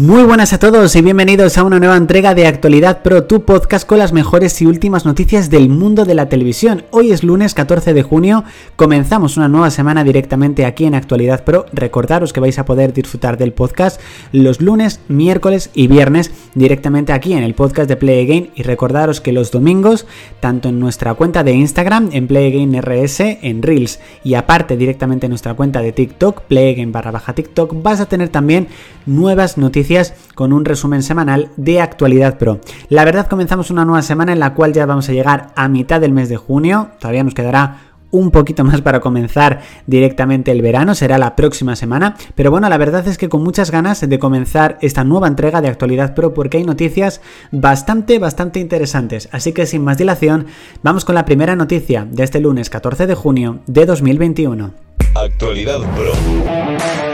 [0.00, 3.86] Muy buenas a todos y bienvenidos a una nueva entrega de Actualidad Pro, tu podcast
[3.86, 6.84] con las mejores y últimas noticias del mundo de la televisión.
[6.90, 8.44] Hoy es lunes 14 de junio,
[8.76, 11.66] comenzamos una nueva semana directamente aquí en Actualidad Pro.
[11.74, 14.00] Recordaros que vais a poder disfrutar del podcast
[14.32, 19.20] los lunes, miércoles y viernes directamente aquí en el podcast de Play Again y recordaros
[19.20, 20.06] que los domingos,
[20.40, 25.26] tanto en nuestra cuenta de Instagram, en Play Again RS, en Reels y aparte directamente
[25.26, 28.68] en nuestra cuenta de TikTok, Play Again barra baja TikTok, vas a tener también
[29.04, 29.89] nuevas noticias
[30.34, 32.60] con un resumen semanal de actualidad pro.
[32.88, 36.00] La verdad comenzamos una nueva semana en la cual ya vamos a llegar a mitad
[36.00, 37.78] del mes de junio, todavía nos quedará
[38.12, 42.78] un poquito más para comenzar directamente el verano, será la próxima semana, pero bueno, la
[42.78, 46.58] verdad es que con muchas ganas de comenzar esta nueva entrega de Actualidad Pro porque
[46.58, 47.20] hay noticias
[47.50, 50.46] bastante, bastante interesantes, así que sin más dilación,
[50.82, 54.72] vamos con la primera noticia de este lunes 14 de junio de 2021.
[55.14, 57.09] Actualidad Pro.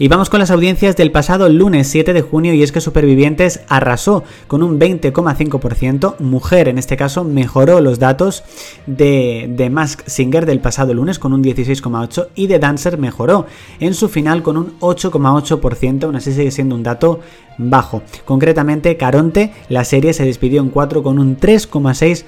[0.00, 3.62] Y vamos con las audiencias del pasado lunes 7 de junio y es que Supervivientes
[3.68, 8.44] arrasó con un 20,5%, Mujer en este caso mejoró los datos
[8.86, 13.46] de, de Mask Singer del pasado lunes con un 16,8% y de Dancer mejoró
[13.80, 17.18] en su final con un 8,8%, aún así sigue siendo un dato
[17.58, 18.02] bajo.
[18.24, 22.24] Concretamente, Caronte, la serie se despidió en 4 con un 3,6%.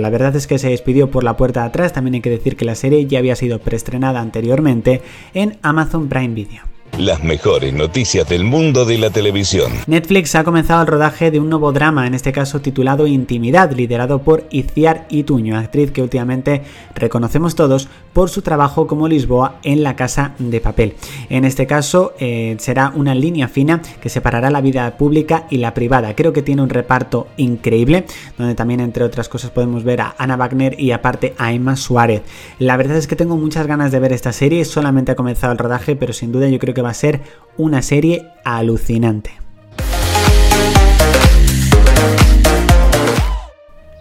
[0.00, 2.56] La verdad es que se despidió por la puerta de atrás, también hay que decir
[2.56, 5.00] que la serie ya había sido preestrenada anteriormente
[5.32, 6.62] en Amazon Prime Video.
[7.00, 9.72] Las mejores noticias del mundo de la televisión.
[9.86, 14.18] Netflix ha comenzado el rodaje de un nuevo drama, en este caso titulado Intimidad, liderado
[14.18, 16.60] por Iciar Ituño, actriz que últimamente
[16.94, 20.94] reconocemos todos por su trabajo como Lisboa en La Casa de Papel.
[21.30, 25.72] En este caso eh, será una línea fina que separará la vida pública y la
[25.72, 26.14] privada.
[26.14, 28.04] Creo que tiene un reparto increíble,
[28.36, 32.20] donde también entre otras cosas podemos ver a Ana Wagner y aparte a Emma Suárez.
[32.58, 35.58] La verdad es que tengo muchas ganas de ver esta serie, solamente ha comenzado el
[35.58, 37.20] rodaje, pero sin duda yo creo que va a ser
[37.56, 39.32] una serie alucinante.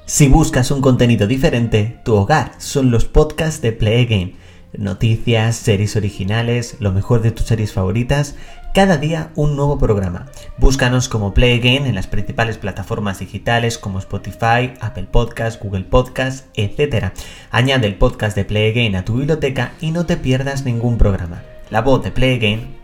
[0.05, 4.33] Si buscas un contenido diferente, tu hogar son los podcasts de Play Game.
[4.73, 8.35] Noticias, series originales, lo mejor de tus series favoritas,
[8.73, 10.27] cada día un nuevo programa.
[10.57, 17.11] Búscanos como Play en las principales plataformas digitales como Spotify, Apple Podcasts, Google Podcasts, etc.
[17.51, 21.43] Añade el podcast de Play a tu biblioteca y no te pierdas ningún programa.
[21.69, 22.39] La voz de Play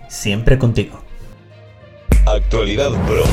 [0.08, 1.02] siempre contigo.
[2.26, 3.24] Actualidad Pro.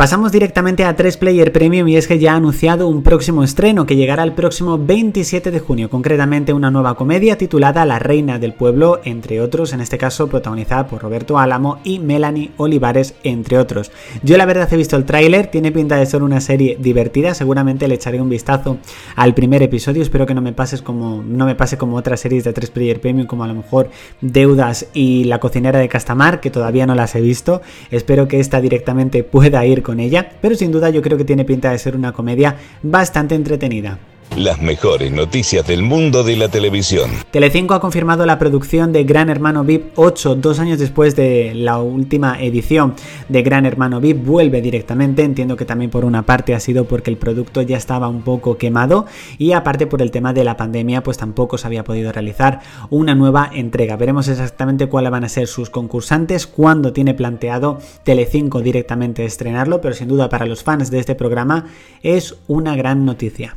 [0.00, 3.84] Pasamos directamente a 3 Player Premium y es que ya ha anunciado un próximo estreno
[3.84, 8.54] que llegará el próximo 27 de junio, concretamente una nueva comedia titulada La Reina del
[8.54, 13.92] Pueblo, entre otros, en este caso protagonizada por Roberto Álamo y Melanie Olivares, entre otros.
[14.22, 17.86] Yo la verdad he visto el tráiler, tiene pinta de ser una serie divertida, seguramente
[17.86, 18.78] le echaré un vistazo
[19.16, 22.44] al primer episodio, espero que no me pases como no me pase como otras series
[22.44, 23.90] de 3 Player Premium como a lo mejor
[24.22, 27.60] Deudas y La cocinera de Castamar, que todavía no las he visto.
[27.90, 31.24] Espero que esta directamente pueda ir con con ella, pero sin duda yo creo que
[31.24, 33.98] tiene pinta de ser una comedia bastante entretenida.
[34.36, 37.10] Las mejores noticias del mundo de la televisión.
[37.32, 41.78] Telecinco ha confirmado la producción de Gran Hermano VIP 8, dos años después de la
[41.78, 42.94] última edición
[43.28, 44.24] de Gran Hermano VIP.
[44.24, 48.08] Vuelve directamente, entiendo que también por una parte ha sido porque el producto ya estaba
[48.08, 49.04] un poco quemado
[49.36, 53.16] y aparte por el tema de la pandemia, pues tampoco se había podido realizar una
[53.16, 53.96] nueva entrega.
[53.96, 59.94] Veremos exactamente cuáles van a ser sus concursantes, cuándo tiene planteado Telecinco directamente estrenarlo, pero
[59.94, 61.66] sin duda para los fans de este programa
[62.02, 63.56] es una gran noticia.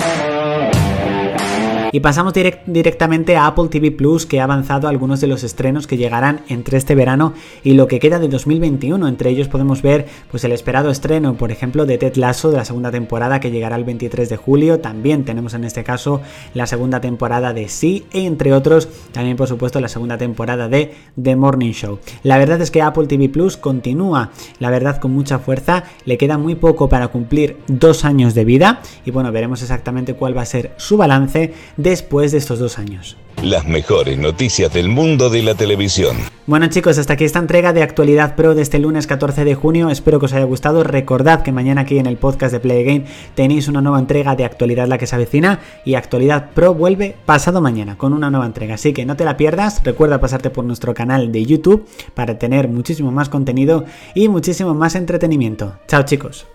[1.93, 5.97] Y pasamos directamente a Apple TV Plus, que ha avanzado algunos de los estrenos que
[5.97, 7.33] llegarán entre este verano
[7.63, 9.09] y lo que queda de 2021.
[9.09, 12.65] Entre ellos podemos ver pues, el esperado estreno, por ejemplo, de Ted Lasso de la
[12.65, 14.79] segunda temporada que llegará el 23 de julio.
[14.79, 16.21] También tenemos en este caso
[16.53, 20.93] la segunda temporada de Sí, e entre otros, también por supuesto la segunda temporada de
[21.21, 21.99] The Morning Show.
[22.23, 25.83] La verdad es que Apple TV Plus continúa, la verdad, con mucha fuerza.
[26.05, 28.81] Le queda muy poco para cumplir dos años de vida.
[29.05, 33.17] Y bueno, veremos exactamente cuál va a ser su balance después de estos dos años.
[33.43, 36.15] las mejores noticias del mundo de la televisión.
[36.45, 39.89] Bueno chicos, hasta aquí esta entrega de Actualidad Pro de este lunes 14 de junio.
[39.89, 40.83] Espero que os haya gustado.
[40.83, 44.45] Recordad que mañana aquí en el podcast de Play Game tenéis una nueva entrega de
[44.45, 48.75] Actualidad la que se avecina y Actualidad Pro vuelve pasado mañana con una nueva entrega.
[48.75, 49.83] Así que no te la pierdas.
[49.83, 54.93] Recuerda pasarte por nuestro canal de YouTube para tener muchísimo más contenido y muchísimo más
[54.93, 55.79] entretenimiento.
[55.87, 56.45] Chao chicos.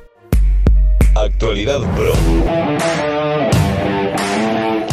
[1.16, 3.15] Actualidad Pro.